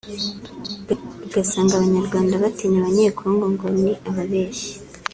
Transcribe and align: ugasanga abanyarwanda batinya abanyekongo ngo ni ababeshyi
ugasanga 1.25 1.71
abanyarwanda 1.75 2.41
batinya 2.43 2.77
abanyekongo 2.81 3.45
ngo 3.53 3.67
ni 3.83 3.91
ababeshyi 4.09 4.71